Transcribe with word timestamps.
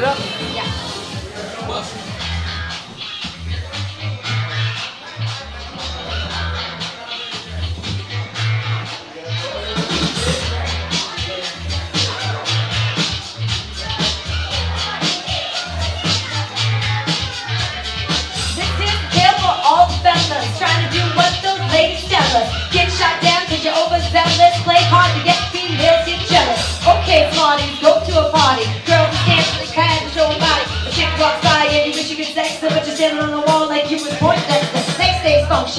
Dok. 0.00 0.16
Ya. 0.56 0.64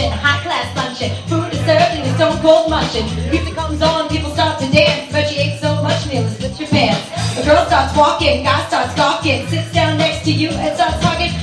high 0.02 0.42
class 0.42 0.76
luncheon. 0.76 1.13
Food 1.27 1.54
is 1.54 1.60
served 1.66 1.94
in 1.94 2.02
a 2.02 2.16
stone 2.16 2.41
cold 2.41 2.70
mansion. 2.70 3.05
Music 3.30 3.54
comes 3.54 3.82
on, 3.82 4.10
people 4.10 4.32
start 4.32 4.60
to 4.60 4.72
dance. 4.72 5.12
But 5.12 5.32
you 5.32 5.38
ate 5.38 5.60
so 5.62 5.82
much, 5.84 6.08
meal 6.08 6.24
is 6.26 6.41
with 6.41 6.60
your 6.60 6.70
pants. 6.70 7.38
A 7.38 7.46
girl 7.46 7.66
starts 7.68 7.96
walking, 7.96 8.44
guy 8.44 8.66
starts 8.68 8.96
talking, 8.96 9.48
sits 9.48 9.72
down 9.72 9.98
next 9.98 10.26
to 10.26 10.32
you 10.32 10.50
and 10.50 10.76
starts 10.76 11.00
talking. 11.02 11.43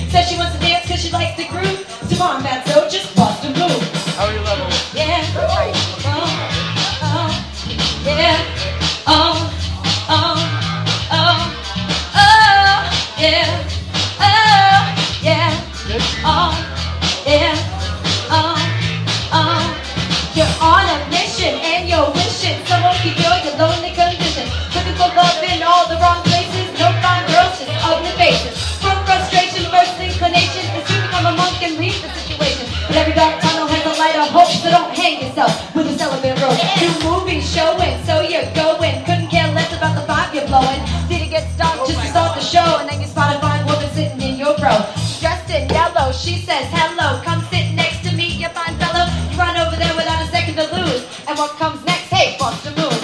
Come 47.25 47.43
sit 47.51 47.75
next 47.75 48.03
to 48.09 48.15
me, 48.17 48.29
you 48.41 48.49
fine 48.49 48.77
fellow. 48.79 49.07
You 49.31 49.39
run 49.39 49.57
over 49.57 49.77
there 49.77 49.95
without 49.95 50.23
a 50.23 50.29
second 50.31 50.55
to 50.57 50.67
lose. 50.75 51.05
And 51.29 51.37
what 51.39 51.51
comes 51.59 51.85
next? 51.85 52.09
Hey, 52.09 52.37
bust 52.39 52.67
a 52.67 52.71
move. 52.71 53.01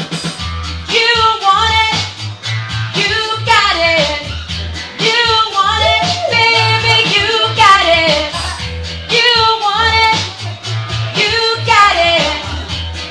You 0.88 1.10
want 1.44 1.74
it. 1.86 1.96
You 2.96 3.12
got 3.44 3.76
it. 3.76 4.24
You 5.04 5.20
want 5.52 5.84
it, 5.84 6.06
baby. 6.32 6.96
You 7.12 7.28
got 7.60 7.82
it. 7.84 8.32
You 9.12 9.30
want 9.60 9.94
it. 10.08 10.18
You 11.20 11.36
got 11.68 11.94
it. 12.00 12.24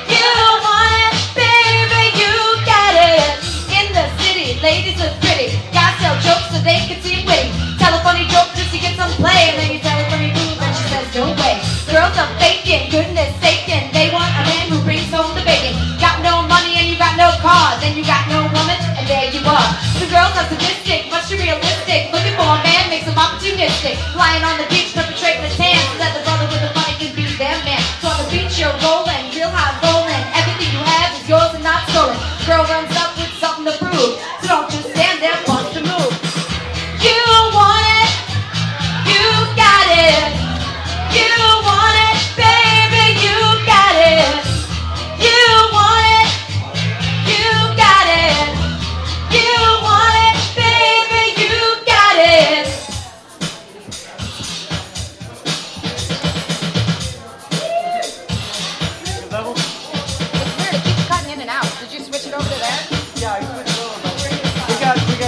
You 0.10 0.30
want 0.66 1.00
it, 1.06 1.14
baby. 1.38 2.04
You 2.18 2.34
got 2.66 2.94
it. 2.98 3.30
In 3.78 3.88
the 3.94 4.06
city, 4.22 4.60
ladies 4.62 4.98
are 5.02 5.14
pretty. 5.22 5.54
Guys 5.70 5.96
tell 6.02 6.18
jokes 6.26 6.50
so 6.50 6.58
they 6.66 6.82
can 6.90 7.00
seem 7.02 7.26
witty. 7.26 7.54
Tell 7.78 7.94
a 7.94 8.02
funny 8.02 8.26
joke 8.28 8.50
just 8.58 8.74
to 8.74 8.80
get 8.80 8.98
some 8.98 9.12
play. 9.22 9.65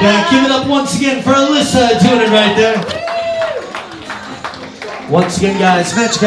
Give 0.00 0.44
it 0.44 0.50
up 0.50 0.66
once 0.66 0.96
again 0.96 1.22
for 1.22 1.30
Alissa 1.32 2.00
doing 2.00 2.22
it 2.22 2.30
right 2.30 2.56
there. 2.56 2.76
Once 5.10 5.36
again, 5.36 5.58
guys, 5.58 5.94
match. 5.94 6.16